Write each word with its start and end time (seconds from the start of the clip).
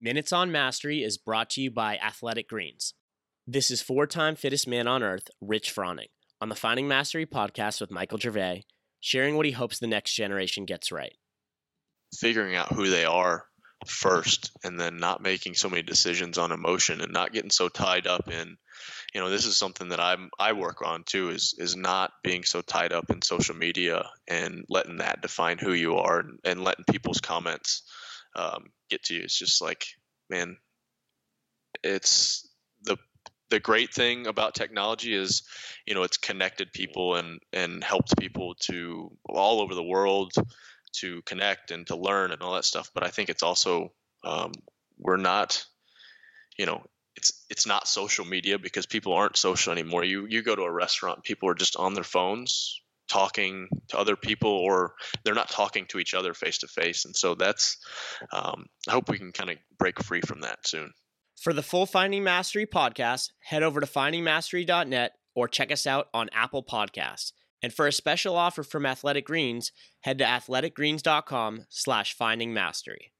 Minutes 0.00 0.32
on 0.32 0.52
Mastery 0.52 1.02
is 1.02 1.18
brought 1.18 1.50
to 1.50 1.60
you 1.60 1.72
by 1.72 1.96
Athletic 1.96 2.48
Greens. 2.48 2.94
This 3.48 3.68
is 3.68 3.82
four 3.82 4.06
time 4.06 4.36
fittest 4.36 4.68
man 4.68 4.86
on 4.86 5.02
earth, 5.02 5.26
Rich 5.40 5.74
Froning, 5.74 6.10
on 6.40 6.48
the 6.48 6.54
Finding 6.54 6.86
Mastery 6.86 7.26
podcast 7.26 7.80
with 7.80 7.90
Michael 7.90 8.18
Gervais, 8.18 8.64
sharing 9.00 9.34
what 9.34 9.44
he 9.44 9.50
hopes 9.50 9.80
the 9.80 9.88
next 9.88 10.14
generation 10.14 10.66
gets 10.66 10.92
right. 10.92 11.16
Figuring 12.16 12.54
out 12.54 12.72
who 12.72 12.88
they 12.88 13.04
are 13.04 13.46
first 13.88 14.52
and 14.62 14.78
then 14.78 14.98
not 14.98 15.20
making 15.20 15.54
so 15.54 15.68
many 15.68 15.82
decisions 15.82 16.38
on 16.38 16.52
emotion 16.52 17.00
and 17.00 17.12
not 17.12 17.32
getting 17.32 17.50
so 17.50 17.68
tied 17.68 18.06
up 18.06 18.30
in 18.30 18.56
you 19.14 19.20
know 19.20 19.30
this 19.30 19.46
is 19.46 19.56
something 19.56 19.90
that 19.90 20.00
i'm 20.00 20.30
i 20.36 20.52
work 20.52 20.82
on 20.84 21.04
too 21.04 21.30
is 21.30 21.54
is 21.58 21.76
not 21.76 22.10
being 22.24 22.42
so 22.42 22.60
tied 22.60 22.92
up 22.92 23.08
in 23.08 23.22
social 23.22 23.54
media 23.54 24.02
and 24.26 24.64
letting 24.68 24.96
that 24.96 25.22
define 25.22 25.58
who 25.58 25.72
you 25.72 25.94
are 25.94 26.18
and, 26.18 26.40
and 26.44 26.64
letting 26.64 26.84
people's 26.90 27.20
comments 27.20 27.84
um, 28.38 28.70
get 28.88 29.02
to 29.04 29.14
you. 29.14 29.22
It's 29.22 29.38
just 29.38 29.60
like, 29.60 29.84
man, 30.30 30.56
it's 31.82 32.48
the 32.82 32.96
the 33.50 33.60
great 33.60 33.94
thing 33.94 34.26
about 34.26 34.54
technology 34.54 35.14
is, 35.14 35.42
you 35.86 35.94
know, 35.94 36.02
it's 36.02 36.16
connected 36.16 36.72
people 36.72 37.16
and 37.16 37.40
and 37.52 37.82
helped 37.82 38.16
people 38.18 38.54
to 38.60 39.10
all 39.28 39.60
over 39.60 39.74
the 39.74 39.82
world 39.82 40.32
to 40.92 41.20
connect 41.22 41.70
and 41.70 41.86
to 41.86 41.96
learn 41.96 42.30
and 42.30 42.40
all 42.42 42.54
that 42.54 42.64
stuff. 42.64 42.90
But 42.94 43.04
I 43.04 43.08
think 43.08 43.28
it's 43.28 43.42
also 43.42 43.92
um, 44.24 44.52
we're 44.98 45.16
not, 45.16 45.64
you 46.56 46.66
know, 46.66 46.84
it's 47.16 47.44
it's 47.50 47.66
not 47.66 47.88
social 47.88 48.24
media 48.24 48.58
because 48.58 48.86
people 48.86 49.12
aren't 49.12 49.36
social 49.36 49.72
anymore. 49.72 50.04
You 50.04 50.26
you 50.26 50.42
go 50.42 50.54
to 50.54 50.62
a 50.62 50.70
restaurant, 50.70 51.24
people 51.24 51.48
are 51.48 51.54
just 51.54 51.76
on 51.76 51.94
their 51.94 52.04
phones 52.04 52.80
talking 53.08 53.68
to 53.88 53.98
other 53.98 54.16
people 54.16 54.50
or 54.50 54.94
they're 55.24 55.34
not 55.34 55.50
talking 55.50 55.86
to 55.86 55.98
each 55.98 56.14
other 56.14 56.34
face 56.34 56.58
to 56.58 56.68
face. 56.68 57.04
And 57.04 57.16
so 57.16 57.34
that's, 57.34 57.78
um, 58.32 58.66
I 58.88 58.92
hope 58.92 59.08
we 59.08 59.18
can 59.18 59.32
kind 59.32 59.50
of 59.50 59.56
break 59.78 60.02
free 60.02 60.20
from 60.20 60.40
that 60.42 60.66
soon. 60.66 60.92
For 61.40 61.52
the 61.52 61.62
full 61.62 61.86
Finding 61.86 62.24
Mastery 62.24 62.66
podcast, 62.66 63.30
head 63.40 63.62
over 63.62 63.80
to 63.80 63.86
findingmastery.net 63.86 65.12
or 65.34 65.48
check 65.48 65.70
us 65.70 65.86
out 65.86 66.08
on 66.12 66.28
Apple 66.32 66.64
Podcasts. 66.64 67.32
And 67.62 67.72
for 67.72 67.86
a 67.86 67.92
special 67.92 68.36
offer 68.36 68.62
from 68.62 68.86
Athletic 68.86 69.26
Greens, 69.26 69.72
head 70.00 70.18
to 70.18 70.24
athleticgreens.com 70.24 71.66
slash 71.68 72.14
finding 72.14 72.52
mastery. 72.52 73.12